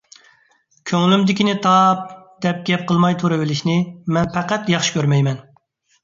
[0.91, 2.07] كۆڭلۈمدىكىنى تاپ،
[2.45, 3.75] دەپ گەپ قىلماي تۇرۇۋېلىشنى
[4.17, 5.39] مەن پەقەت ياخشى كۆرمەيمەن.